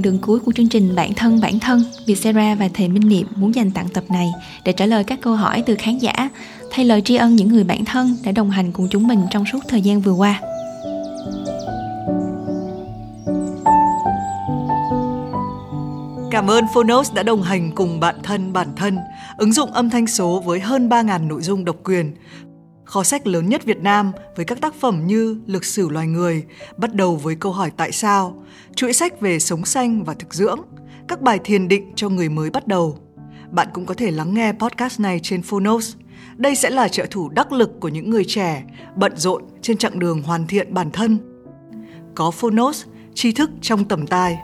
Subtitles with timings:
[0.00, 3.26] Đoạn đường cuối của chương trình Bản thân bản thân, Vietcetera và thầy Minh Niệm
[3.36, 4.26] muốn dành tặng tập này
[4.64, 6.12] để trả lời các câu hỏi từ khán giả,
[6.70, 9.44] thay lời tri ân những người bạn thân đã đồng hành cùng chúng mình trong
[9.52, 10.40] suốt thời gian vừa qua.
[16.30, 18.98] Cảm ơn Phonos đã đồng hành cùng bạn thân bản thân,
[19.36, 22.14] ứng dụng âm thanh số với hơn 3.000 nội dung độc quyền.
[22.90, 26.44] Kho sách lớn nhất Việt Nam với các tác phẩm như Lực sử loài người,
[26.76, 28.44] bắt đầu với câu hỏi tại sao,
[28.74, 30.60] chuỗi sách về sống xanh và thực dưỡng,
[31.08, 32.98] các bài thiền định cho người mới bắt đầu.
[33.50, 35.94] Bạn cũng có thể lắng nghe podcast này trên Phonos.
[36.36, 38.64] Đây sẽ là trợ thủ đắc lực của những người trẻ,
[38.96, 41.18] bận rộn trên chặng đường hoàn thiện bản thân.
[42.14, 44.38] Có Phonos, tri thức trong tầm tay.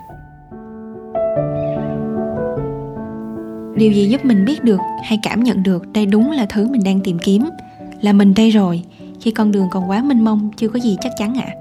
[3.77, 6.85] điều gì giúp mình biết được hay cảm nhận được đây đúng là thứ mình
[6.85, 7.45] đang tìm kiếm
[8.07, 8.82] là mình đây rồi.
[9.21, 11.46] Khi con đường còn quá mênh mông, chưa có gì chắc chắn ạ.
[11.46, 11.54] À.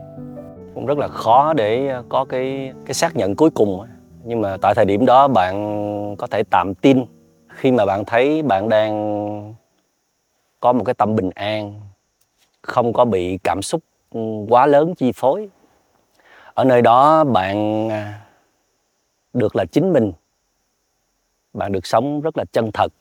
[0.73, 3.85] cũng rất là khó để ờ, có cái cái xác nhận cuối cùng
[4.23, 7.05] nhưng mà tại thời điểm đó bạn có thể tạm tin
[7.47, 9.53] khi mà bạn thấy bạn đang
[10.59, 11.81] có một cái tâm bình an,
[12.61, 15.49] không có bị cảm xúc ừ, quá lớn chi phối.
[16.53, 18.21] Ở nơi đó bạn à,
[19.33, 20.11] được là chính mình.
[21.53, 22.93] Bạn được sống rất là chân thật.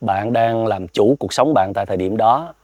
[0.00, 2.54] Bạn đang làm chủ cuộc sống bạn tại thời điểm đó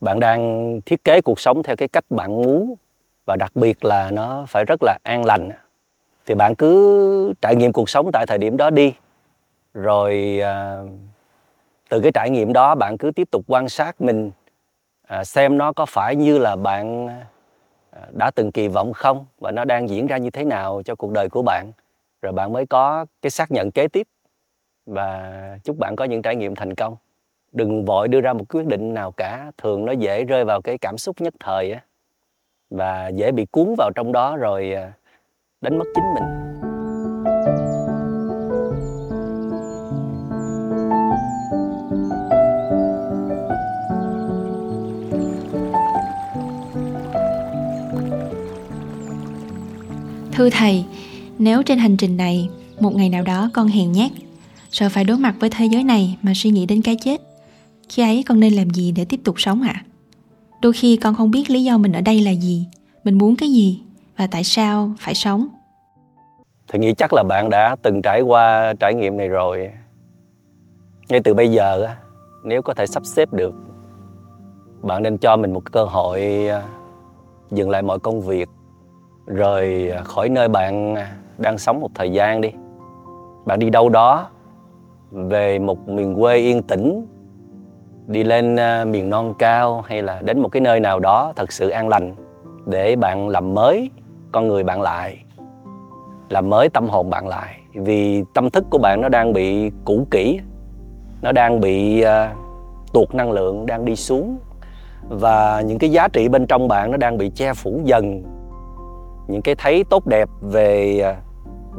[0.00, 2.74] bạn đang thiết kế cuộc sống theo cái cách bạn muốn
[3.24, 5.50] và đặc biệt là nó phải rất là an lành.
[6.26, 8.94] Thì bạn cứ trải nghiệm cuộc sống tại thời điểm đó đi.
[9.74, 10.82] Rồi à,
[11.88, 14.30] từ cái trải nghiệm đó bạn cứ tiếp tục quan sát mình
[15.06, 17.08] à, xem nó có phải như là bạn
[17.90, 20.94] à, đã từng kỳ vọng không và nó đang diễn ra như thế nào cho
[20.94, 21.72] cuộc đời của bạn.
[22.22, 24.06] Rồi bạn mới có cái xác nhận kế tiếp
[24.86, 25.32] và
[25.64, 26.96] chúc bạn có những trải nghiệm thành công
[27.52, 29.52] đừng vội đưa ra một quyết định nào cả.
[29.58, 31.80] Thường nó dễ rơi vào cái cảm xúc nhất thời á,
[32.70, 34.92] và dễ bị cuốn vào trong đó rồi à,
[35.60, 36.24] đánh mất chính mình.
[50.32, 50.84] Thưa thầy,
[51.38, 52.48] nếu trên hành trình này
[52.80, 54.10] một ngày nào đó con hèn nhát
[54.70, 57.20] sợ phải đối mặt với thế giới này mà suy nghĩ đến cái chết?
[57.88, 59.84] Khi ấy con nên làm gì để tiếp tục sống ạ?
[60.62, 62.66] Đôi khi con không biết lý do mình ở đây là gì,
[63.04, 63.82] mình muốn cái gì
[64.16, 65.48] và tại sao phải sống.
[66.68, 69.70] Thì nghĩ chắc là bạn đã từng trải qua trải nghiệm này rồi.
[71.08, 71.88] Ngay từ bây giờ
[72.44, 73.54] nếu có thể sắp xếp được,
[74.82, 76.62] bạn nên cho mình một cơ hội à,
[77.50, 78.48] dừng lại mọi công việc,
[79.26, 80.94] rời khỏi nơi bạn
[81.38, 82.48] đang sống một thời gian đi.
[83.46, 84.28] Bạn đi đâu đó,
[85.10, 87.06] về một miền quê yên tĩnh
[88.06, 91.52] đi lên ờ, miền non cao hay là đến một cái nơi nào đó thật
[91.52, 92.14] sự an lành
[92.66, 93.90] để bạn làm mới
[94.32, 95.18] con người bạn lại
[96.28, 97.60] làm mới tâm hồn bạn lại.
[97.74, 100.40] Vì tâm thức của bạn nó đang bị cũ kỹ
[101.22, 102.36] nó đang bị uh,
[102.92, 104.38] tuột năng lượng đang đi xuống
[105.08, 108.22] và những cái giá trị bên trong bạn nó đang bị che phủ dần.
[109.28, 111.14] Những cái thấy tốt đẹp về ờ,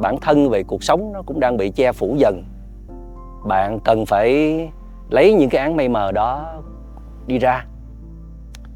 [0.00, 2.44] bản thân về cuộc sống nó cũng đang bị che phủ dần.
[3.44, 4.58] Bạn cần phải
[5.10, 6.46] lấy những cái án mây mờ đó
[7.26, 7.64] đi ra.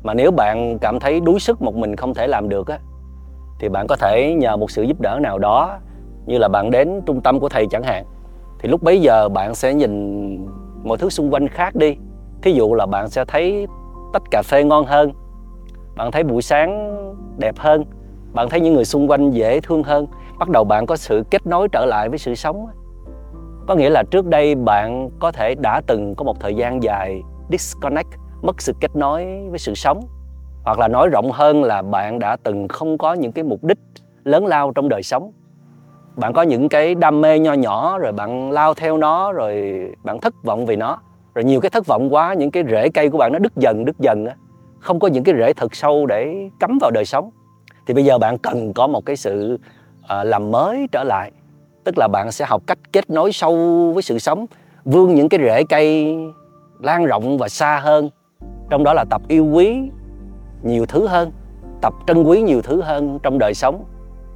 [0.02, 2.78] Mà nếu bạn cảm thấy đuối sức một mình không thể làm được á,
[3.60, 5.78] thì bạn có thể nhờ một sự giúp đỡ nào đó,
[6.26, 8.04] như là bạn đến trung tâm của thầy chẳng hạn.
[8.58, 10.46] Thì lúc bấy giờ bạn sẽ nhìn
[10.84, 11.96] mọi thứ xung quanh khác đi.
[12.42, 13.66] Thí dụ là bạn sẽ thấy
[14.12, 15.12] tách cà phê ngon hơn,
[15.96, 16.96] bạn thấy buổi sáng
[17.38, 17.84] đẹp hơn,
[18.32, 20.06] bạn thấy những người xung quanh dễ thương hơn.
[20.38, 22.66] Bắt đầu bạn có sự kết nối trở lại với sự sống
[23.66, 27.22] có nghĩa là trước đây bạn có thể đã từng có một thời gian dài
[27.50, 28.08] disconnect,
[28.42, 30.00] mất sự kết nối với sự sống.
[30.64, 33.78] Hoặc là nói rộng hơn là bạn đã từng không có những cái mục đích
[34.24, 35.32] lớn lao trong đời sống.
[36.16, 40.20] Bạn có những cái đam mê nho nhỏ rồi bạn lao theo nó rồi bạn
[40.20, 40.98] thất vọng vì nó.
[41.34, 43.84] Rồi nhiều cái thất vọng quá, những cái rễ cây của bạn nó đứt dần
[43.84, 44.26] đứt dần
[44.80, 47.30] không có những cái rễ thật sâu để cắm vào đời sống.
[47.86, 49.58] Thì bây giờ bạn cần có một cái sự
[50.06, 51.32] ờ, làm mới trở lại
[51.84, 53.56] tức là bạn sẽ học cách kết nối sâu
[53.94, 54.46] với sự sống
[54.84, 56.16] vươn những cái rễ cây
[56.80, 58.10] lan rộng và xa hơn.
[58.70, 59.80] Trong đó là tập yêu quý
[60.62, 61.32] nhiều thứ hơn
[61.82, 63.84] tập trân quý nhiều thứ hơn trong đời sống.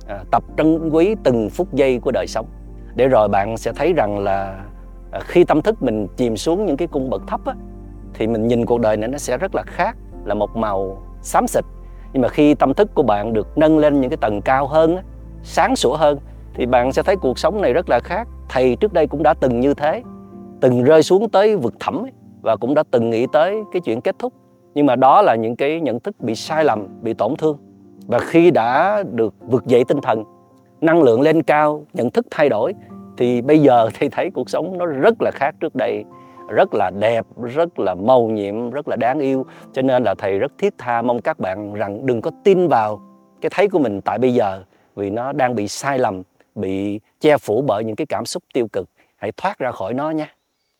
[0.08, 2.46] À, tập trân quý từng phút giây của đời sống.
[2.94, 4.64] Để rồi bạn sẽ thấy rằng là
[5.10, 7.54] à, khi tâm thức mình chìm xuống những cái cung bậc thấp á,
[8.14, 11.46] thì mình nhìn cuộc đời này nó sẽ rất là khác là một màu xám
[11.46, 11.64] xịt.
[12.12, 14.96] Nhưng mà khi tâm thức của bạn được nâng lên những cái tầng cao hơn
[14.96, 15.02] á,
[15.42, 16.18] sáng sủa hơn
[16.56, 18.28] thì bạn sẽ thấy cuộc sống này rất là khác.
[18.48, 20.02] Thầy trước đây cũng đã từng như thế
[20.60, 22.12] từng rơi xuống tới vực thẳm ấy,
[22.42, 24.32] và cũng đã từng nghĩ tới cái chuyện kết thúc.
[24.74, 27.58] Nhưng mà đó là những cái nhận thức bị sai lầm bị tổn thương.
[28.06, 30.24] Và khi đã được vực dậy tinh thần
[30.80, 32.74] năng lượng lên cao nhận thức thay đổi
[33.16, 36.04] thì bây giờ thì thấy cuộc sống nó rất là khác trước đây.
[36.48, 39.46] Rất là đẹp rất là màu nhiệm rất là đáng yêu.
[39.72, 43.00] Cho nên là thầy rất thiết tha mong các bạn rằng đừng có tin vào
[43.40, 44.62] cái thấy của mình tại bây giờ
[44.96, 46.22] vì nó đang bị sai lầm
[46.56, 50.10] bị che phủ bởi những cái cảm xúc tiêu cực hãy thoát ra khỏi nó
[50.10, 50.28] nhé.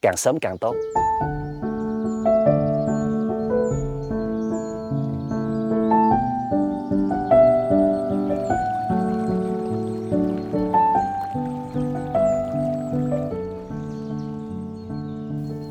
[0.02, 0.74] Càng sớm càng tốt.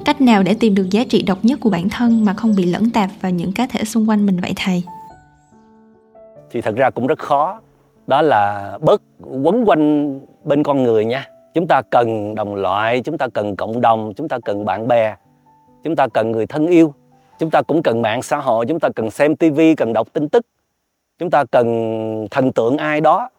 [0.06, 2.66] Cách nào để tìm được giá trị độc nhất của bản thân mà không bị
[2.66, 4.84] lẫn tạp vào những cá thể xung quanh mình vậy thầy?
[6.52, 7.62] Thì thật ra cũng rất khó
[8.08, 11.30] đó là bớt quấn quanh bên con người nha.
[11.54, 15.16] Chúng ta cần đồng loại, chúng ta cần cộng đồng, chúng ta cần bạn bè,
[15.84, 16.94] chúng ta cần người thân yêu,
[17.40, 20.30] chúng ta cũng cần mạng xã hội, chúng ta cần xem tivi cần đọc tin
[20.30, 20.46] tức,
[21.20, 23.30] chúng ta cần thần tượng ai đó,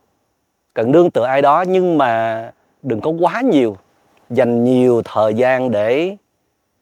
[0.75, 1.65] cần nương tựa ai đó.
[1.69, 2.53] Nhưng mà
[2.83, 3.77] đừng có quá nhiều,
[4.31, 6.17] dành nhiều thời gian để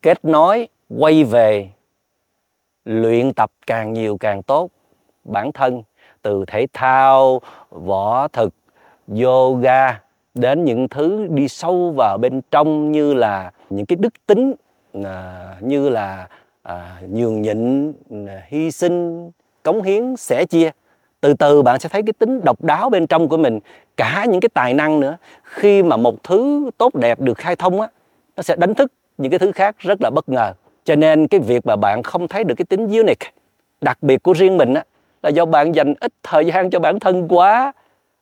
[0.03, 1.69] kết nối, quay về,
[2.85, 4.71] luyện tập càng nhiều càng tốt,
[5.25, 5.83] bản thân
[6.25, 7.41] từ thể thao
[7.71, 8.55] võ thực
[9.23, 10.01] yoga
[10.35, 14.55] đến những thứ đi sâu vào bên trong như là những cái đức tính
[15.05, 16.29] à, như là
[16.63, 17.93] à, nhường nhịn
[18.29, 19.31] à, hy sinh
[19.63, 20.71] cống hiến sẻ chia.
[21.21, 23.61] Từ từ bạn sẽ thấy cái tính độc đáo bên trong của mình
[23.97, 25.17] cả những cái tài năng nữa.
[25.43, 27.89] Khi mà một thứ tốt đẹp được khai thông á
[28.37, 30.53] nó sẽ đánh thức những cái thứ khác rất là bất ngờ.
[30.85, 33.31] Cho nên cái việc mà bạn không thấy được cái tính unique
[33.81, 34.85] đặc biệt của riêng mình á
[35.25, 37.73] là do bạn dành ít thời gian cho bản thân quá.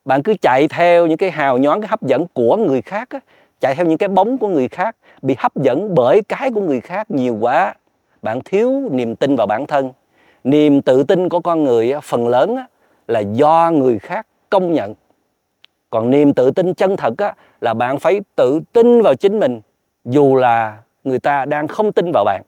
[0.05, 3.19] Bạn cứ chạy theo những cái hào nhoáng cái hấp dẫn của người khác á,
[3.59, 6.81] chạy theo những cái bóng của người khác bị hấp dẫn bởi cái của người
[6.81, 7.73] khác nhiều quá.
[8.21, 9.91] Bạn thiếu niềm tin vào bản thân.
[10.43, 12.65] Niềm tự tin của con người á, phần lớn á,
[13.07, 14.93] là do người khác công nhận.
[15.89, 19.61] Còn niềm tự tin chân thật á, là bạn phải tự tin vào chính mình
[20.05, 22.41] dù là người ta đang không tin vào bạn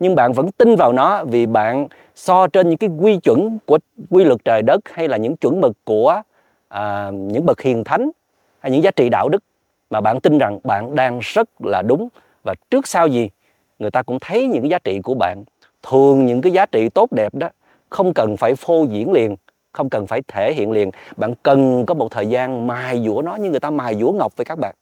[0.00, 3.78] nhưng bạn vẫn tin vào nó vì bạn so trên những cái quy chuẩn của
[4.10, 6.22] quy luật trời đất hay là những chuẩn mực của
[6.68, 8.10] à, những bậc hiền thánh
[8.58, 9.44] hay những giá trị đạo đức
[9.90, 12.08] mà bạn tin rằng bạn đang rất là đúng
[12.44, 13.30] và trước sau gì
[13.78, 15.44] người ta cũng thấy những cái giá trị của bạn.
[15.82, 17.48] Thường những cái giá trị tốt đẹp đó
[17.90, 19.36] không cần phải phô diễn liền
[19.72, 20.90] không cần phải thể hiện liền.
[21.16, 24.36] Bạn cần có một thời gian mài dũa nó như người ta mài dũa ngọc
[24.36, 24.74] với các bạn.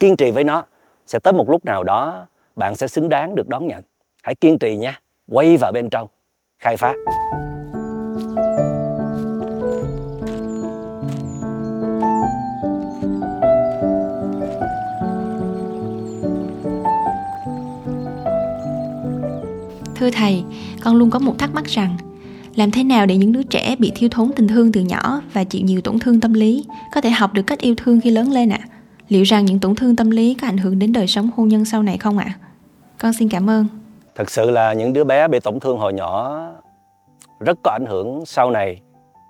[0.00, 0.64] Kiên trì với nó
[1.06, 2.26] sẽ tới một lúc nào đó
[2.56, 3.82] bạn sẽ xứng đáng được đón nhận
[4.22, 4.94] hãy kiên trì nhé
[5.28, 6.08] quay vào bên trong
[6.58, 6.94] khai phá
[20.00, 20.42] thưa thầy,
[20.80, 21.96] con luôn có một thắc mắc rằng,
[22.54, 25.44] làm thế nào để những đứa trẻ bị thiếu thốn tình thương từ nhỏ và
[25.44, 26.64] chịu nhiều tổn thương tâm lý
[26.94, 28.68] có thể học được cách yêu thương khi lớn lên ạ à?
[29.08, 31.64] liệu rằng những tổn thương tâm lý có ảnh hưởng đến đời sống hôn nhân
[31.64, 32.38] sau này không ạ à?
[32.98, 33.66] con xin cảm ơn
[34.14, 36.40] thật sự là những đứa bé bị tổn thương hồi nhỏ
[37.40, 38.80] rất có ảnh hưởng sau này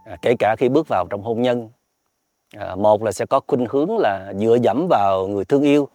[0.04, 1.68] à, kể cả khi bước vào trong hôn nhân.
[2.56, 5.88] À, một là sẽ có khuynh hướng là dựa dẫm vào người thương yêu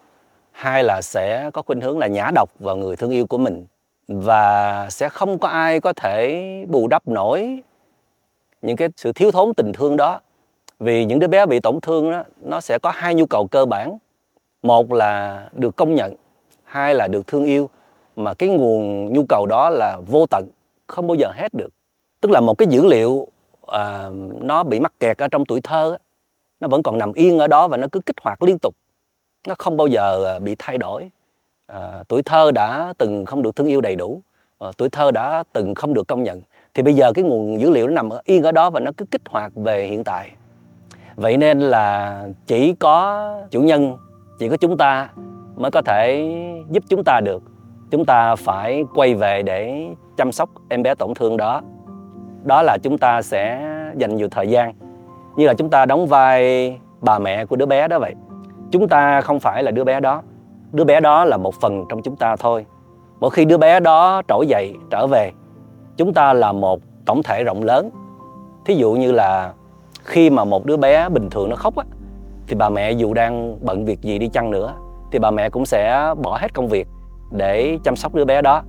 [0.51, 3.65] hai là sẽ có khuynh hướng là nhã độc vào người thương yêu của mình
[4.07, 7.63] và sẽ không có ai có thể bù đắp nổi
[8.61, 10.19] những cái sự thiếu thốn tình thương đó.
[10.79, 13.65] Vì những đứa bé bị tổn thương đó nó sẽ có hai nhu cầu cơ
[13.65, 13.97] bản.
[14.63, 16.15] Một là được công nhận
[16.63, 17.69] hai là được thương yêu
[18.15, 20.47] mà cái nguồn nhu cầu đó là vô tận
[20.87, 21.69] không bao giờ hết được.
[22.21, 23.27] Tức là một cái dữ liệu
[23.67, 24.09] à,
[24.41, 25.97] nó bị mắc kẹt ở trong tuổi thơ
[26.59, 28.75] nó vẫn còn nằm yên ở đó và nó cứ kích hoạt liên tục.
[29.47, 31.09] Nó không bao giờ à, bị thay đổi.
[31.67, 34.21] À, tuổi thơ đã từng không được thương yêu đầy đủ
[34.59, 36.41] à, tuổi thơ đã từng không được công nhận.
[36.73, 39.05] Thì bây giờ cái nguồn dữ liệu nó nằm yên ở đó và nó cứ
[39.05, 40.31] kích hoạt về hiện tại.
[41.15, 43.97] Vậy nên là chỉ có chủ nhân
[44.39, 45.09] chỉ có chúng ta
[45.55, 46.31] mới có thể
[46.69, 47.43] giúp chúng ta được
[47.95, 49.87] chúng ta phải quay về để
[50.17, 51.61] chăm sóc em bé tổn thương đó.
[52.43, 54.73] Đó là chúng ta sẽ dành nhiều thời gian,
[55.35, 58.13] như là chúng ta đóng vai bà mẹ của đứa bé đó vậy.
[58.71, 60.21] Chúng ta không phải là đứa bé đó.
[60.71, 62.65] Đứa bé đó là một phần trong chúng ta thôi.
[63.19, 65.31] Mỗi khi đứa bé đó trỗi dậy, trở về,
[65.97, 67.89] chúng ta là một tổng thể rộng lớn.
[68.65, 69.53] Thí dụ như là
[70.03, 71.83] khi mà một đứa bé bình thường nó khóc á,
[72.47, 74.73] thì bà mẹ dù đang bận việc gì đi chăng nữa,
[75.11, 76.87] thì bà mẹ cũng sẽ bỏ hết công việc
[77.31, 78.63] để chăm sóc đứa bé đó.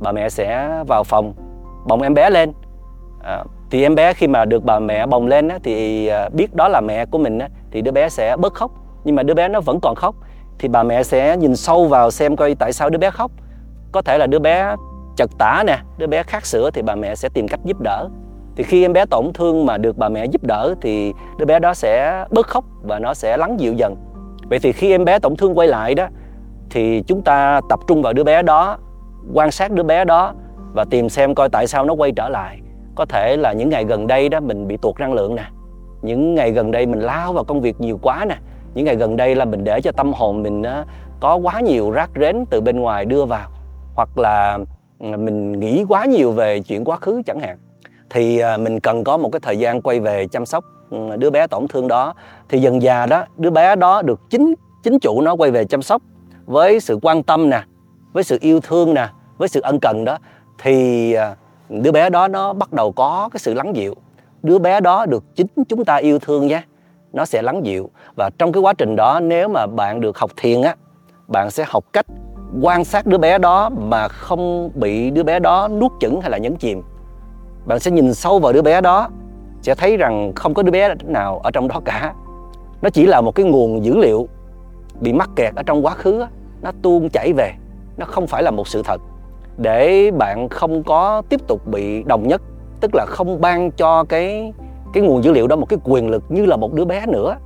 [0.00, 1.34] Bà mẹ sẽ vào phòng
[1.86, 2.52] bồng em bé lên.
[3.22, 6.54] À, thì em bé khi mà được bà mẹ bồng lên á, thì à, biết
[6.54, 8.70] đó là mẹ của mình á, thì đứa bé sẽ bớt khóc.
[9.04, 10.14] Nhưng mà đứa bé nó vẫn còn khóc.
[10.58, 13.30] Thì bà mẹ sẽ nhìn sâu vào xem coi tại sao đứa bé khóc.
[13.92, 14.76] Có thể là đứa bé
[15.16, 18.08] chật tả nè đứa bé khát sữa thì bà mẹ sẽ tìm cách giúp đỡ.
[18.56, 21.58] Thì khi em bé tổn thương mà được bà mẹ giúp đỡ thì đứa bé
[21.58, 23.96] đó sẽ bớt khóc và nó sẽ lắng dịu dần.
[24.50, 26.06] Vậy thì khi em bé tổn thương quay lại đó
[26.70, 28.78] thì chúng ta tập trung vào đứa bé đó,
[29.34, 30.34] quan sát đứa bé đó
[30.74, 32.60] và tìm xem coi tại sao nó quay trở lại.
[32.94, 35.44] Có thể là những ngày gần đây đó, mình bị tuột năng lượng nè.
[36.02, 38.36] Những ngày gần đây mình lao vào công việc nhiều quá nè.
[38.74, 40.62] Những ngày gần đây là mình để cho tâm hồn mình
[41.20, 43.50] có quá nhiều rác rến từ bên ngoài đưa vào.
[43.94, 44.58] Hoặc là
[44.98, 47.58] ừ, mình nghĩ quá nhiều về chuyện quá khứ chẳng hạn.
[48.10, 51.30] Thì à, mình cần có một cái thời gian quay về chăm sóc ừ, đứa
[51.30, 52.14] bé tổn thương đó.
[52.48, 55.82] Thì dần già đó, đứa bé đó được chính chính chủ nó quay về chăm
[55.82, 56.02] sóc
[56.50, 57.62] với sự quan tâm nè,
[58.12, 60.18] với sự yêu thương nè, với sự ân cần đó,
[60.58, 61.34] thì à,
[61.68, 63.94] đứa bé đó nó bắt đầu có cái sự lắng dịu.
[64.42, 66.62] Đứa bé đó được chính chúng ta yêu thương nhé,
[67.12, 67.90] nó sẽ lắng dịu.
[68.16, 70.74] Và trong cái quá trình đó, nếu mà bạn được học thiền á,
[71.28, 72.06] bạn sẽ học cách
[72.62, 76.38] quan sát đứa bé đó mà không bị đứa bé đó nuốt chửng hay là
[76.38, 76.82] nhấn chìm.
[77.66, 79.08] Bạn sẽ nhìn sâu vào đứa bé đó,
[79.62, 82.14] sẽ thấy rằng không có đứa bé nào ở trong đó cả.
[82.82, 84.28] Nó chỉ là một cái nguồn dữ liệu
[85.00, 86.24] bị mắc kẹt ở trong quá khứ
[86.62, 87.52] nó tuôn chảy về.
[87.96, 89.00] Nó không phải là một sự thật.
[89.58, 92.42] Để bạn không có tiếp tục bị đồng nhất,
[92.80, 94.52] tức là không ban cho cái
[94.92, 97.36] cái nguồn dữ liệu đó một cái quyền lực như là một đứa bé nữa,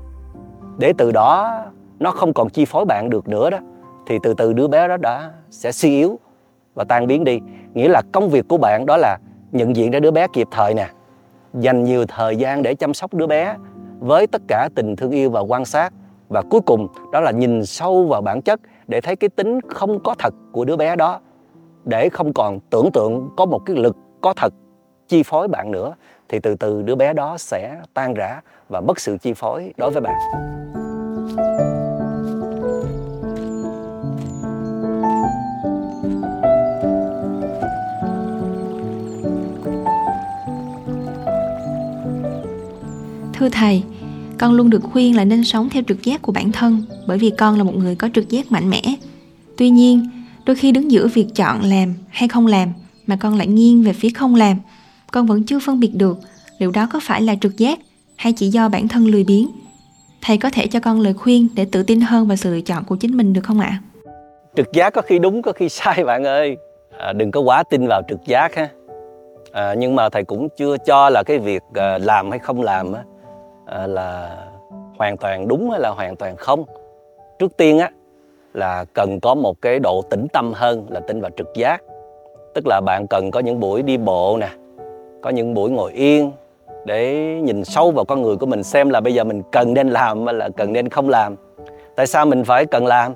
[0.78, 1.61] để từ đó
[1.99, 3.59] nó không còn chi phối bạn được nữa đó,
[4.06, 6.18] thì từ từ đứa bé đó đã sẽ suy yếu
[6.75, 7.40] và tan biến đi.
[7.75, 9.18] Nghĩa là công việc của bạn đó là
[9.52, 10.88] nhận diện ra đứa bé kịp thời nè,
[11.54, 13.56] dành nhiều thời gian để chăm sóc đứa bé
[14.00, 15.92] với tất cả tình thương yêu và quan sát,
[16.28, 20.00] và cuối cùng đó là nhìn sâu vào bản chất để thấy cái tính không
[20.00, 21.20] có thật của đứa bé đó
[21.84, 24.54] để không còn tưởng tượng có một cái lực có thật
[25.08, 25.94] chi phối bạn nữa
[26.28, 29.90] thì từ từ đứa bé đó sẽ tan rã và mất sự chi phối đối
[29.90, 30.14] với bạn.
[43.32, 43.82] Thưa thầy,
[44.38, 47.30] con luôn được khuyên là nên sống theo trực giác của bản thân bởi vì
[47.30, 48.82] con là một người có trực giác mạnh mẽ.
[49.56, 50.10] Tuy nhiên,
[50.46, 52.72] đôi khi đứng giữa việc chọn làm hay không làm
[53.06, 54.56] mà con lại nghiêng về phía không làm,
[55.12, 56.18] con vẫn chưa phân biệt được
[56.58, 57.78] liệu đó có phải là trực giác
[58.16, 59.48] hay chỉ do bản thân lười biếng.
[60.22, 62.84] Thầy có thể cho con lời khuyên để tự tin hơn vào sự lựa chọn
[62.84, 63.80] của chính mình được không ạ?
[64.56, 66.56] Trực giác có khi đúng có khi sai bạn ơi.
[66.98, 68.68] À, đừng có quá tin vào trực giác ha.
[69.52, 72.92] À, nhưng mà thầy cũng chưa cho là cái việc à, làm hay không làm
[72.92, 73.02] á,
[73.66, 74.37] Ờ, là
[74.99, 76.64] hoàn toàn đúng hay là hoàn toàn không?
[77.38, 77.90] Trước tiên á,
[78.54, 81.83] là cần có một cái độ tĩnh tâm hơn là tin vào trực giác.
[82.54, 84.49] Tức là bạn cần có những buổi đi bộ nè,
[85.23, 86.33] có những buổi ngồi yên
[86.85, 89.88] để nhìn sâu vào con người của mình xem là bây giờ mình cần nên
[89.88, 91.37] làm hay là cần nên không làm.
[91.97, 93.12] Tại sao mình phải cần làm?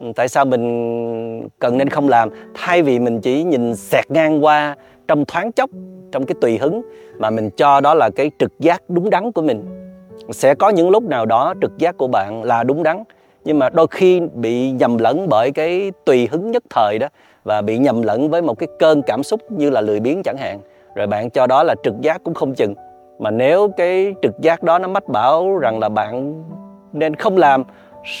[0.00, 2.28] Ừ, tại sao mình cần nên không làm?
[2.54, 4.76] Thay vì mình chỉ nhìn xẹt ngang qua
[5.08, 5.70] trong thoáng chốc,
[6.12, 6.82] trong cái tùy hứng
[7.18, 9.73] mà mình cho đó là cái trực giác đúng đắn của mình
[10.30, 13.02] sẽ có những lúc nào đó trực giác của bạn là đúng đắn,
[13.44, 17.08] nhưng mà đôi khi bị nhầm lẫn bởi cái tùy hứng nhất thời đó
[17.44, 20.36] và bị nhầm lẫn với một cái cơn cảm xúc như là lười biếng chẳng
[20.36, 20.60] hạn.
[20.94, 22.74] Rồi bạn cho đó là trực giác cũng không chừng.
[23.18, 26.42] Mà nếu cái trực giác đó nó mách bảo rằng là bạn
[26.92, 27.64] nên không làm,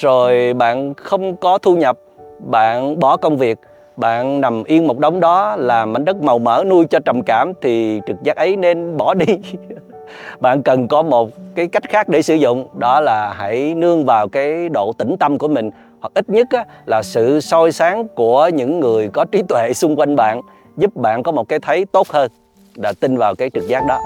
[0.00, 1.98] rồi bạn không có thu nhập,
[2.38, 3.58] bạn bỏ công việc,
[3.96, 7.52] bạn nằm yên một đống đó làm mảnh đất màu mỡ nuôi cho trầm cảm
[7.62, 9.26] thì trực giác ấy nên bỏ đi.
[10.40, 14.28] bạn cần có một cái cách khác để sử dụng đó là hãy nương vào
[14.28, 15.70] cái độ tĩnh tâm của mình.
[16.00, 19.96] Hoặc ít nhất á, là sự soi sáng của những người có trí tuệ xung
[19.96, 20.40] quanh bạn
[20.76, 22.30] giúp bạn có một cái thấy tốt hơn
[22.76, 24.00] đã tin vào cái trực giác đó.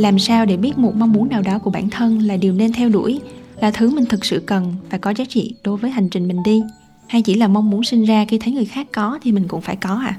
[0.00, 2.72] Làm sao để biết một mong muốn nào đó của bản thân là điều nên
[2.72, 3.20] theo đuổi?
[3.60, 6.42] Là thứ mình thực sự cần và có giá trị đối với hành trình mình
[6.44, 6.62] đi.
[7.08, 9.60] Hay chỉ là mong muốn sinh ra khi thấy người khác có thì mình cũng
[9.60, 10.14] phải có à?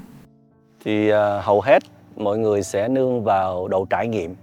[0.84, 1.82] Thì uh, hầu hết
[2.16, 4.34] mọi người sẽ nương vào độ trải nghiệm.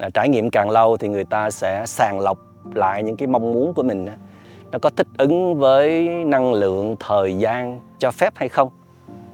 [0.00, 2.38] À, trải nghiệm càng lâu thì người ta sẽ sàng lọc
[2.74, 4.06] lại những cái mong muốn của mình
[4.72, 8.68] nó có thích ứng với năng lượng thời gian cho phép hay không?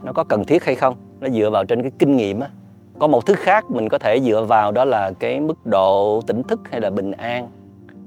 [0.02, 0.96] Nó có cần thiết hay không?
[1.20, 2.48] Nó dựa vào trên cái kinh nghiệm á
[2.98, 6.42] có một thứ khác mình có thể dựa vào đó là cái mức độ tỉnh
[6.42, 7.48] thức hay là bình an.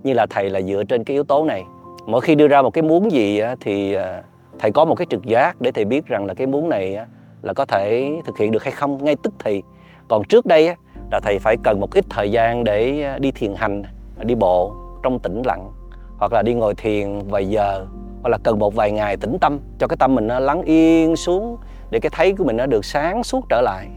[0.03, 1.63] Như là thầy là dựa trên cái yếu tố này.
[2.05, 4.23] Mỗi khi đưa ra một cái muốn gì thì à,
[4.59, 6.97] thầy có một cái trực giác để thầy biết rằng là cái muốn này
[7.41, 9.61] là có thể thực hiện được hay không, ngay tức thì.
[10.07, 10.75] Còn trước đây
[11.11, 13.83] là thầy phải cần một ít thời gian để à, đi thiền hành,
[14.23, 15.71] đi bộ trong tĩnh lặng,
[16.17, 17.85] hoặc là đi ngồi thiền vài giờ,
[18.21, 21.15] hoặc là cần một vài ngày tĩnh tâm cho cái tâm mình nó lắng yên
[21.15, 21.57] xuống,
[21.89, 23.87] để cái thấy của mình nó được sáng suốt trở lại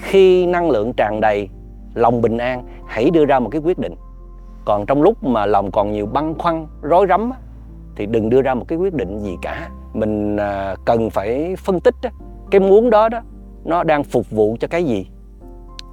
[0.00, 1.48] khi năng lượng tràn đầy,
[1.94, 3.94] lòng bình an, hãy đưa ra một cái quyết định.
[4.64, 7.32] Còn trong lúc mà lòng còn nhiều băn khoăn, rối rắm
[7.96, 9.68] thì đừng đưa ra một cái quyết định gì cả.
[9.94, 11.94] Mình à, cần phải phân tích
[12.50, 13.20] cái muốn đó đó,
[13.64, 15.06] nó đang phục vụ cho cái gì?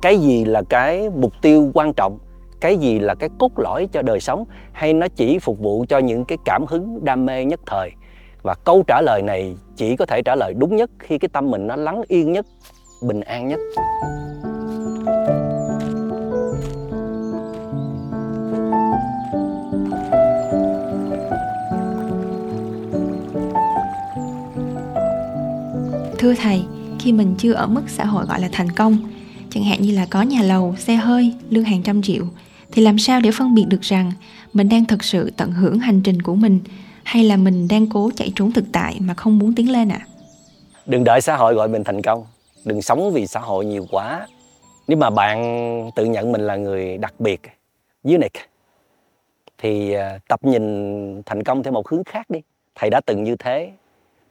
[0.01, 2.18] Cái gì là cái mục tiêu quan trọng?
[2.62, 4.46] Cái gì là cái cốt lõi cho đời sống?
[4.72, 7.91] Hay nó chỉ phục vụ cho những cái cảm hứng, đam mê nhất thời?
[8.41, 11.51] Và câu trả lời này chỉ có thể trả lời đúng nhất khi cái tâm
[11.51, 12.46] mình nó lắng yên nhất
[13.01, 13.60] bình an nhất
[26.18, 26.63] thưa thầy
[27.00, 28.98] khi mình chưa ở mức xã hội gọi là thành công
[29.50, 32.24] chẳng hạn như là có nhà lầu xe hơi lương hàng trăm triệu
[32.72, 34.12] thì làm sao để phân biệt được rằng
[34.53, 36.60] mình đang thực sự tận hưởng hành trình của mình
[37.03, 40.00] hay là mình đang cố chạy trốn thực tại mà không muốn tiến lên ạ
[40.01, 40.08] à?
[40.86, 42.24] đừng đợi xã hội gọi mình thành công
[42.66, 44.28] đừng sống vì xã hội nhiều quá.
[44.88, 47.42] Nếu mà bạn tự nhận mình là người đặc biệt
[48.04, 48.42] unique
[49.58, 52.42] thì à, tập nhìn thành công theo một hướng khác đi.
[52.75, 53.72] Thầy đã từng như thế.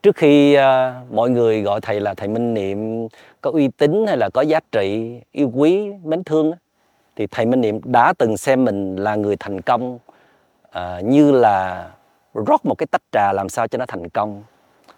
[0.03, 3.09] Trước khi uh, mọi người gọi thầy là thầy minh niệm
[3.41, 6.53] có uy tín hay là có giá trị yêu quý mến thương
[7.17, 9.99] thì thầy minh niệm đã từng xem mình là người thành công
[10.69, 11.91] uh, như là
[12.35, 14.43] rót một cái tách trà làm sao cho nó thành công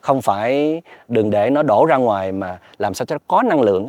[0.01, 3.61] không phải đừng để nó đổ ra ngoài mà làm sao cho nó có năng
[3.61, 3.89] lượng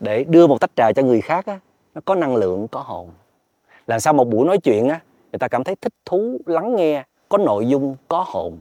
[0.00, 1.58] để đưa một tách trà cho người khác á,
[1.94, 3.10] nó có năng lượng có hồn.
[3.86, 5.00] Làm sao một buổi nói chuyện á
[5.32, 8.58] người ta cảm thấy thích thú lắng nghe có nội dung có hồn.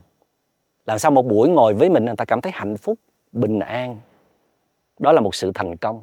[0.86, 3.00] Làm sao một buổi ngồi với mình người ta cảm thấy hạnh phúc
[3.32, 3.98] bình an.
[5.00, 6.02] Đó là một sự thành công.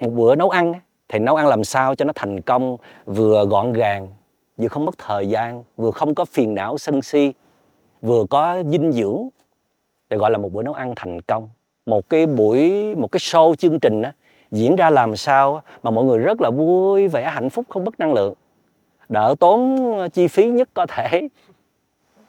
[0.00, 0.74] Một bữa nấu ăn
[1.08, 4.08] thì nấu ăn làm sao cho nó thành công vừa gọn gàng
[4.56, 7.32] vừa không mất thời gian vừa không có phiền não sân si
[8.02, 9.28] vừa có dinh dưỡng
[10.10, 11.48] để gọi là một bữa nấu ăn thành công.
[11.86, 14.12] Một cái buổi một cái show chương trình á,
[14.50, 18.00] diễn ra làm sao mà mọi người rất là vui vẻ hạnh phúc không mất
[18.00, 18.34] năng lượng.
[19.08, 21.28] Đỡ tốn ờ, chi phí nhất có thể.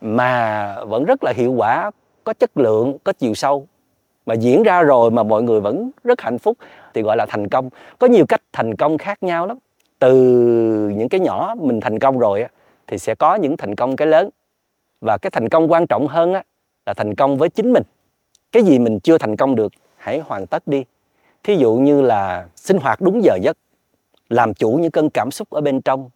[0.01, 1.91] Mà vẫn rất là hiệu quả
[2.23, 3.67] có chất lượng có chiều sâu.
[4.25, 6.57] Mà diễn ra rồi mà mọi người vẫn rất hạnh phúc
[6.93, 7.69] thì gọi là thành công.
[7.99, 9.57] Có nhiều cách thành công khác nhau lắm.
[9.99, 10.13] Từ
[10.95, 12.45] những cái nhỏ mình thành công rồi
[12.87, 14.29] thì sẽ có những thành công cái lớn.
[15.01, 16.33] Và cái thành công quan trọng hơn
[16.87, 17.83] là thành công với chính mình.
[18.51, 20.83] Cái gì mình chưa thành công được, hãy hoàn tất đi.
[21.43, 23.57] Thí dụ như là sinh hoạt đúng giờ giấc,
[24.29, 26.09] làm chủ những cơn cảm xúc ở bên trong,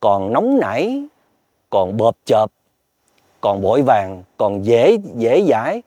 [0.00, 1.02] còn nóng nảy,
[1.70, 2.46] còn bợp chợp,
[3.40, 5.82] còn vội vàng, còn dễ dễ dãi,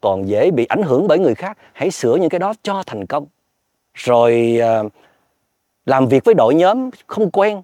[0.00, 3.06] còn dễ bị ảnh hưởng bởi người khác, hãy sửa những cái đó cho thành
[3.06, 3.26] công.
[3.94, 4.88] Rồi ờ,
[5.86, 7.62] làm việc với đội nhóm không quen,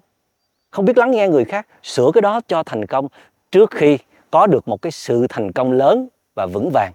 [0.69, 3.07] không biết lắng nghe người khác, sửa cái đó cho thành công
[3.51, 3.97] trước khi
[4.31, 6.91] có được một cái sự thành công lớn và vững vàng.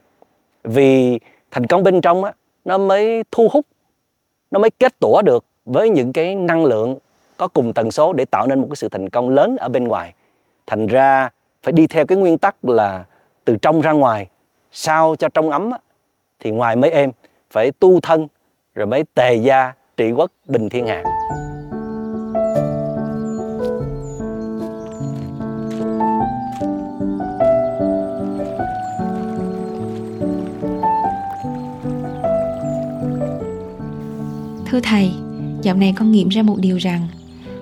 [0.65, 2.33] Vì thành công bên trong á,
[2.65, 3.67] nó mới thu hút,
[4.51, 6.99] nó mới kết tủa được với những cái năng lượng
[7.37, 9.89] có cùng tần số để tạo nên một cái sự thành công lớn ở bên
[9.89, 10.15] ngoài.
[10.67, 11.31] Thành ra
[11.63, 13.05] phải đi theo cái nguyên tắc là
[13.45, 14.29] từ trong ra ngoài,
[14.73, 15.71] sao cho trong ấm
[16.41, 17.11] thì ngoài mới êm
[17.51, 18.29] phải tu thân,
[18.75, 21.03] rồi mới tề gia trị quốc bình thiên hạ.
[34.73, 35.11] Thưa thầy,
[35.63, 37.09] dạo này con nghiệm ra một điều rằng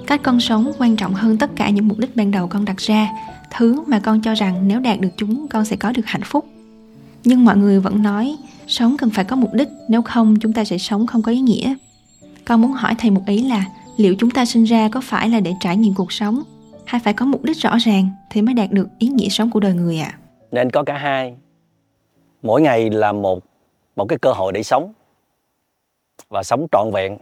[0.07, 2.77] cách con sống quan trọng hơn tất cả những mục đích ban đầu con đặt
[2.77, 3.09] ra
[3.51, 6.45] thứ mà con cho rằng nếu đạt được chúng con sẽ có được hạnh phúc.
[7.25, 10.65] Nhưng mọi người vẫn nói sống cần phải có mục đích nếu không chúng ta
[10.65, 11.75] sẽ sống không có ý nghĩa.
[12.45, 13.65] Con muốn hỏi thầy một ý là
[13.97, 16.43] liệu chúng ta sinh ra có phải là để trải nghiệm cuộc sống
[16.85, 19.61] hay phải có mục đích rõ ràng thì mới đạt được ý nghĩa sống của
[19.61, 20.15] đời người ạ?
[20.15, 20.19] À?
[20.51, 21.35] nên có cả hai.
[22.43, 23.45] Mỗi ngày là một
[23.97, 24.93] một cái cơ hội để sống
[26.29, 27.19] và sống trọn vẹn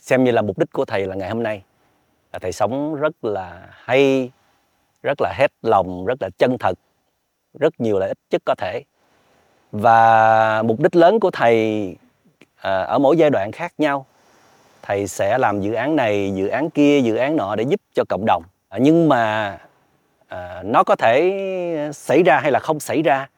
[0.00, 1.62] xem như là mục đích của thầy là ngày hôm nay.
[2.32, 4.30] Là thầy sống rất là hay
[5.02, 6.78] rất là hết lòng rất là chân thật
[7.58, 8.82] rất nhiều lợi ích chất có thể.
[9.72, 11.96] Và mục đích lớn của thầy
[12.56, 14.06] à, ở mỗi giai đoạn khác nhau.
[14.82, 18.04] Thầy sẽ làm dự án này dự án kia dự án nọ để giúp cho
[18.08, 18.42] cộng đồng.
[18.68, 19.58] À, nhưng mà
[20.28, 23.28] à, nó có thể xảy ra hay là không xảy ra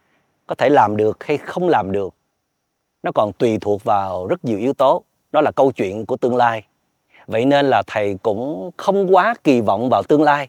[0.46, 2.14] có thể làm được hay không làm được
[3.02, 5.04] nó còn tùy thuộc vào rất nhiều yếu tố.
[5.32, 6.64] Đó là câu chuyện của tương lai.
[7.26, 10.48] Vậy nên là thầy cũng không quá kỳ vọng vào tương lai,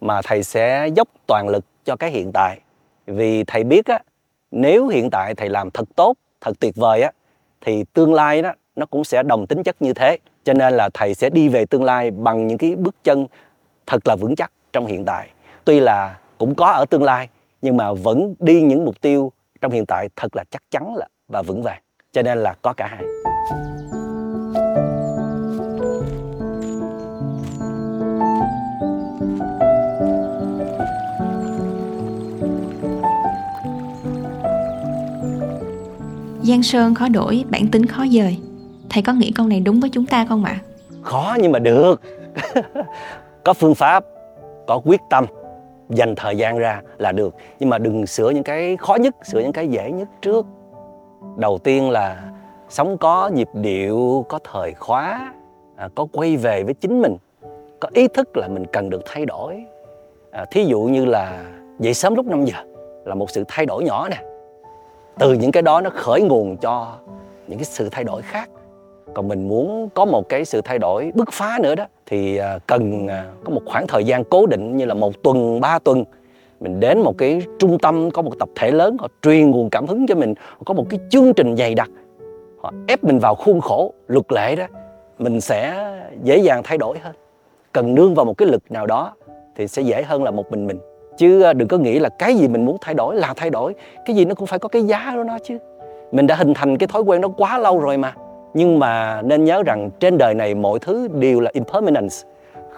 [0.00, 2.60] mà thầy sẽ dốc toàn lực cho cái hiện tại.
[3.06, 3.98] Vì thầy biết á,
[4.50, 7.12] nếu hiện tại thầy làm thật tốt, thật tuyệt vời á,
[7.60, 10.18] thì tương lai đó, nó cũng sẽ đồng tính chất như thế.
[10.44, 13.26] Cho nên là thầy sẽ đi về tương lai bằng những cái bước chân
[13.86, 15.28] thật là vững chắc trong hiện tại.
[15.64, 17.28] Tuy là cũng có ở tương lai,
[17.62, 21.06] nhưng mà vẫn đi những mục tiêu trong hiện tại thật là chắc chắn là,
[21.28, 23.04] và vững vàng cho nên là có cả hai.
[36.42, 38.38] Giang sơn khó đổi, bản tính khó dời.
[38.90, 40.60] Thầy có nghĩ con này đúng với chúng ta không ạ?
[40.62, 40.64] À?
[41.02, 42.00] Khó nhưng mà được.
[43.44, 44.04] Có phương pháp,
[44.66, 45.24] có quyết tâm.
[45.88, 47.34] Dành thời gian ra là được.
[47.60, 50.46] Nhưng mà đừng sửa những cái khó nhất Sửa những cái dễ nhất trước.
[51.36, 52.32] Đầu tiên là
[52.68, 55.32] sống có nhịp điệu, có thời khóa,
[55.76, 57.16] à, có quay về với chính mình,
[57.80, 59.64] có ý thức là mình cần được thay đổi.
[60.30, 61.44] À, thí dụ như là
[61.78, 62.54] dậy sớm lúc 5 giờ
[63.04, 64.22] là một sự thay đổi nhỏ nè
[65.18, 66.96] từ những cái đó nó khởi nguồn cho
[67.46, 68.50] những cái sự thay đổi khác
[69.14, 72.58] còn mình muốn có một cái sự thay đổi bứt phá nữa đó thì à,
[72.66, 76.04] cần à, có một khoảng thời gian cố định như là một tuần ba tuần
[76.60, 79.86] mình đến một cái trung tâm, có một tập thể lớn, họ truyền nguồn cảm
[79.86, 81.90] hứng cho mình, họ có một cái chương trình dày đặc.
[82.60, 84.66] Họ ép mình vào khuôn khổ luật lệ đó,
[85.18, 85.90] mình sẽ
[86.22, 87.14] dễ dàng thay đổi hơn.
[87.72, 89.14] Cần nương vào một cái lực nào đó
[89.56, 90.78] thì sẽ dễ hơn là một mình mình.
[91.16, 93.74] Chứ à, đừng có nghĩ là cái gì mình muốn thay đổi là thay đổi,
[94.06, 95.58] cái gì nó cũng phải có cái giá của nó chứ.
[96.12, 98.14] Mình đã hình thành cái thói quen đó quá lâu rồi mà.
[98.54, 102.16] Nhưng mà nên nhớ rằng trên đời này mọi thứ đều là impermanence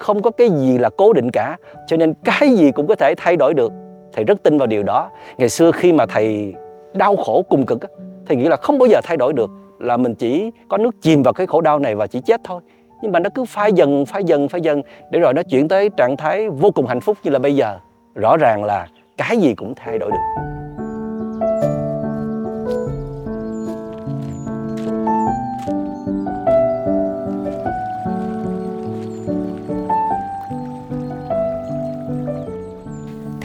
[0.01, 1.57] không có cái gì là cố định cả.
[1.87, 3.73] Cho nên cái gì cũng có thể thay đổi được.
[4.13, 5.11] Thầy rất tin vào điều đó.
[5.39, 6.55] Ngày xưa khi mà thầy
[6.95, 7.81] đau khổ cùng cực
[8.27, 11.23] thầy nghĩ là không bao giờ thay đổi được, là mình chỉ có nước chìm
[11.23, 12.61] vào cái khổ đau này và chỉ chết thôi.
[13.03, 15.91] Nhưng mà nó cứ phai dần phai dần phai dần, để rồi nó chuyển tới
[15.97, 17.79] trạng thái vô cùng hạnh phúc như là bây giờ.
[18.15, 18.87] Rõ ràng là
[19.17, 20.43] cái gì cũng thay đổi được.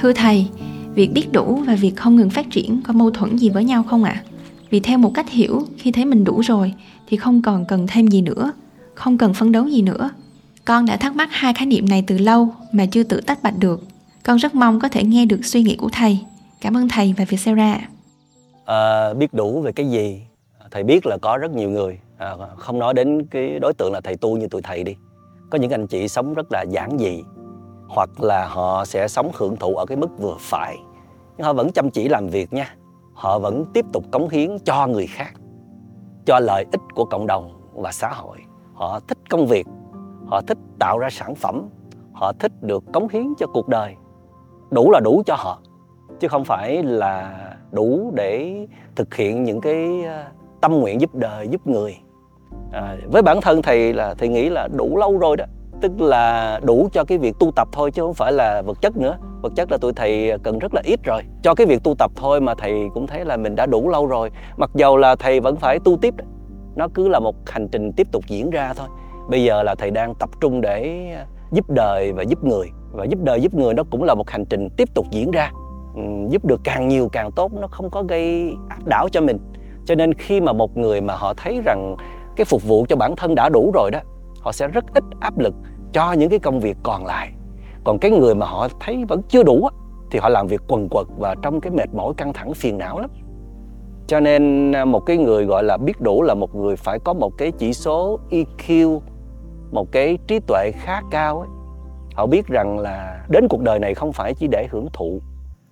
[0.05, 0.47] Thưa thầy,
[0.93, 3.83] việc biết đủ và việc không ngừng phát triển có mâu thuẫn gì với nhau
[3.83, 4.23] không ạ?
[4.23, 4.23] À?
[4.69, 6.73] Vì theo một cách hiểu, khi thấy mình đủ rồi
[7.07, 8.51] thì không còn cần thêm gì nữa,
[8.95, 10.09] không cần phấn đấu gì nữa.
[10.65, 13.57] Con đã thắc mắc hai khái niệm này từ lâu mà chưa tự tách bạch
[13.59, 13.83] được
[14.23, 16.19] con rất mong có thể nghe được suy nghĩ của thầy.
[16.61, 17.79] Cảm ơn thầy và Vietcetera.
[18.65, 20.21] À, biết đủ về cái gì?
[20.71, 24.01] Thầy biết là có rất nhiều người, à, không nói đến cái đối tượng là
[24.01, 24.95] thầy tu như tụi thầy đi.
[25.49, 27.23] Có những anh chị sống rất là giản dị,
[27.87, 30.77] hoặc là họ sẽ sống hưởng thụ ở cái mức vừa phải.
[31.37, 32.75] Nhưng họ vẫn chăm chỉ làm việc nha.
[33.13, 35.33] Họ vẫn tiếp tục cống hiến cho người khác,
[36.25, 38.37] cho lợi ích của cộng đồng và xã hội.
[38.73, 39.67] Họ thích công việc,
[40.27, 41.69] họ thích tạo ra sản phẩm,
[42.13, 43.95] họ thích được cống hiến cho cuộc đời
[44.71, 45.59] đủ là đủ cho họ
[46.19, 47.39] chứ không phải là
[47.71, 50.23] đủ để thực hiện những cái ờ,
[50.61, 51.97] tâm nguyện giúp đời giúp người
[52.71, 55.45] à, với bản thân thầy là thầy nghĩ là đủ lâu rồi đó
[55.81, 58.97] tức là đủ cho cái việc tu tập thôi chứ không phải là vật chất
[58.97, 59.17] nữa.
[59.41, 61.21] Vật chất là tụi thầy cần rất là ít rồi.
[61.43, 64.07] Cho cái việc tu tập thôi mà thầy cũng thấy là mình đã đủ lâu
[64.07, 64.31] rồi.
[64.57, 66.13] Mặc dầu là thầy vẫn phải tu tiếp
[66.75, 68.87] nó cứ là một hành trình tiếp tục diễn ra thôi.
[69.29, 71.11] Bây giờ là thầy đang tập trung để
[71.51, 72.71] giúp đời và giúp người.
[72.91, 75.51] Và giúp đời giúp người nó cũng là một hành trình tiếp tục diễn ra.
[75.95, 79.37] Ừ, giúp được càng nhiều càng tốt, nó không có gây áp đảo cho mình.
[79.85, 81.95] Cho nên khi mà một người mà họ thấy rằng
[82.35, 83.99] cái phục vụ cho bản thân đã đủ rồi đó
[84.45, 85.53] họ sẽ rất ít áp lực
[85.93, 87.31] cho những cái công việc còn lại.
[87.83, 89.69] Còn cái người mà họ thấy vẫn chưa đủ
[90.11, 92.99] thì họ làm việc quần quật và trong cái mệt mỏi căng thẳng phiền não
[92.99, 93.09] lắm.
[94.07, 97.13] Cho nên à, một cái người gọi là biết đủ là một người phải có
[97.13, 98.99] một cái chỉ số EQ
[99.71, 101.49] một cái trí tuệ khá cao ấy.
[102.15, 105.21] Họ biết rằng là đến cuộc đời này không phải chỉ để hưởng thụ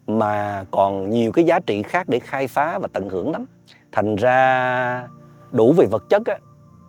[0.08, 3.46] mà còn nhiều cái giá trị khác để khai phá và tận hưởng lắm.
[3.92, 5.08] Thành ra
[5.52, 6.38] đủ về vật chất á,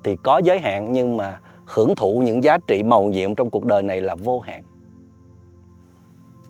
[0.04, 3.64] thì có giới hạn nhưng mà hưởng thụ những giá trị màu nhiệm trong cuộc
[3.64, 4.62] đời này là vô hạn.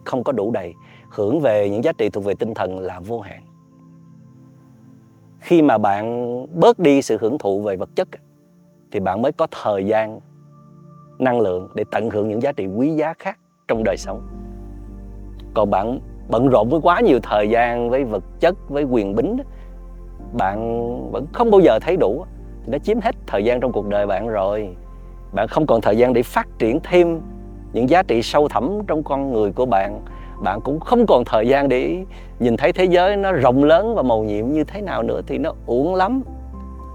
[0.05, 0.75] Không có đủ đầy,
[1.11, 3.43] hưởng về những giá trị thuộc về tinh thần là vô hạn.
[5.41, 8.09] Khi mà bạn bớt đi sự hưởng thụ về vật chất,
[8.93, 10.21] thì bạn mới có thời gian,
[11.19, 14.27] năng lượng để tận hưởng những giá trị quý giá khác trong đời sống.
[15.55, 19.37] Còn bạn bận rộn với quá nhiều thời gian, với vật chất, với quyền bính
[20.39, 22.25] bạn vẫn không bao giờ thấy đủ
[22.65, 24.77] thì nó chiếm hết thời gian trong cuộc đời bạn rồi
[25.35, 27.21] bạn không còn thời gian để phát triển thêm
[27.73, 30.01] những giá trị sâu thẳm trong con người của bạn.
[30.43, 32.05] Bạn cũng không còn thời gian để
[32.39, 35.39] nhìn thấy thế giới nó rộng lớn và màu nhiệm như thế nào nữa thì
[35.39, 36.23] nó uổng lắm.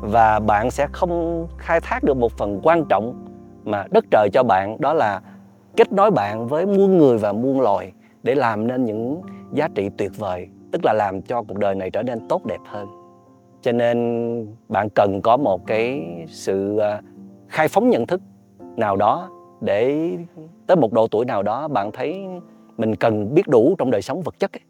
[0.01, 3.25] Và bạn sẽ không khai thác được một phần quan trọng
[3.63, 5.21] mà đất trời cho bạn, đó là
[5.75, 7.91] kết nối bạn với muôn người và muôn loài
[8.23, 9.21] để làm nên những
[9.53, 12.59] giá trị tuyệt vời, tức là làm cho cuộc đời này trở nên tốt đẹp
[12.65, 12.87] hơn.
[13.61, 17.01] Cho nên bạn cần có một cái sự à,
[17.49, 18.21] khai phóng nhận thức
[18.77, 19.29] nào đó
[19.61, 20.09] để
[20.67, 22.25] tới một độ tuổi nào đó bạn thấy
[22.77, 24.61] mình cần biết đủ trong đời sống vật chất ấy,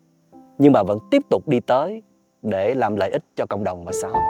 [0.57, 2.01] nhưng mà vẫn tiếp tục đi tới
[2.41, 4.21] để làm lợi ích cho cộng đồng và xã hội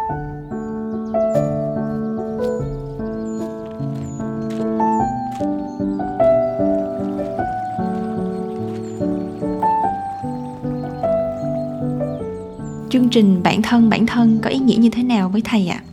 [12.89, 15.83] chương trình bản thân bản thân có ý nghĩa như thế nào với thầy ạ?
[15.85, 15.88] À?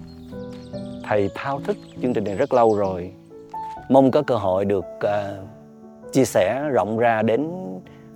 [1.09, 3.13] Thầy thao thức chương trình này rất lâu rồi.
[3.89, 7.51] Mong có cơ hội được uh, chia sẻ rộng ra đến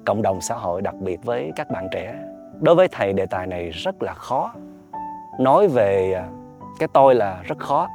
[0.05, 2.15] cộng đồng xã hội đặc biệt với các bạn trẻ.
[2.61, 4.55] Đối với thầy đề tài này rất là khó.
[5.41, 6.23] Nói về ờ,
[6.79, 7.89] cái tôi là rất khó.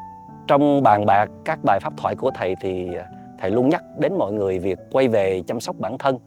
[0.47, 3.03] Trong bàn bạc các bài pháp thoại của thầy thì ờ,
[3.39, 6.17] thầy luôn nhắc đến mọi người việc quay về chăm sóc bản thân.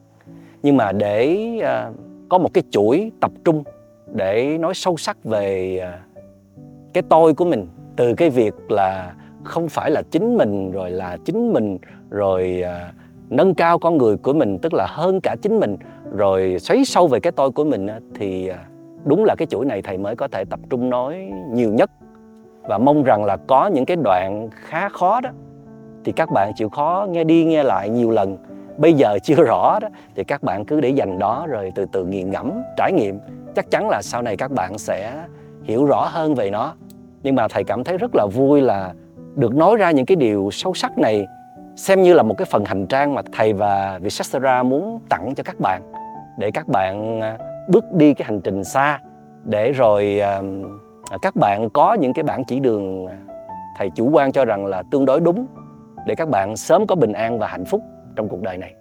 [0.62, 1.94] Nhưng mà để uh,
[2.28, 3.64] có một cái chuỗi tập trung
[4.06, 5.80] để nói sâu sắc về
[6.92, 7.66] cái tôi của mình
[7.98, 9.12] từ cái việc là
[9.44, 11.78] không phải là chính mình rồi là chính mình
[12.10, 12.92] rồi à,
[13.30, 15.76] nâng cao con người của mình tức là hơn cả chính mình
[16.16, 18.58] rồi xoáy sâu về cái tôi của mình thì à,
[19.04, 21.90] đúng là cái chuỗi này thầy mới có thể tập trung nói nhiều nhất.
[22.62, 25.30] Và mong rằng là có những cái đoạn khá khó đó
[26.04, 28.36] thì các bạn chịu khó nghe đi nghe lại nhiều lần.
[28.76, 32.04] Bây giờ chưa rõ đó thì các bạn cứ để dành đó rồi từ từ
[32.04, 33.18] nghiền ngẫm trải nghiệm.
[33.54, 35.24] Chắc chắn là sau này các bạn sẽ
[35.62, 36.74] hiểu rõ hơn về nó
[37.22, 38.92] nhưng mà thầy cảm thấy rất là vui là
[39.36, 41.26] được nói ra những cái điều sâu sắc này,
[41.76, 45.42] xem như là một cái phần hành trang mà thầy và Vichestra muốn tặng cho
[45.42, 45.82] các bạn,
[46.38, 49.00] để các bạn à, bước đi cái hành trình xa,
[49.44, 50.42] để rồi à,
[51.22, 53.06] các bạn có những cái bản chỉ đường
[53.76, 55.46] thầy chủ quan cho rằng là tương đối đúng,
[56.06, 57.82] để các bạn sớm có bình an và hạnh phúc
[58.16, 58.74] trong cuộc đời này.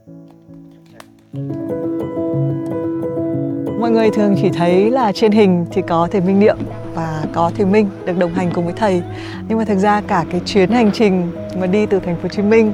[3.80, 6.58] Mọi người thường chỉ thấy là trên hình thì có thầy Minh Niệm
[6.98, 9.02] và có thầy Minh được đồng hành cùng với thầy.
[9.48, 12.30] Nhưng mà thực ra cả cái chuyến hành trình mà đi từ thành phố Hồ
[12.30, 12.74] Chí Minh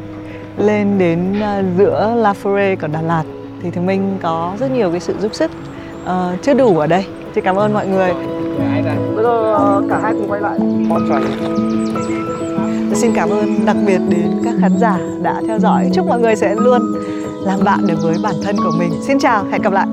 [0.58, 3.24] lên đến à, giữa La Forêt của Đà Lạt
[3.64, 5.52] thì thầy Minh có rất nhiều cái sự giúp sức
[6.04, 7.06] uh, chưa đủ ở đây.
[7.36, 8.14] Xin cảm ơn mọi người.
[9.16, 10.60] Bây giờ cả hai cùng quay lại.
[12.94, 15.90] Xin cảm ơn đặc biệt đến các khán giả đã theo dõi.
[15.94, 16.82] Chúc mọi người sẽ luôn
[17.46, 18.92] làm bạn được với bản thân của mình.
[19.08, 19.88] Xin chào hẹn gặp lại